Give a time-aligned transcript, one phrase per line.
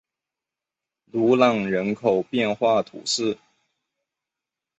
[1.11, 3.37] 努朗人口变化图示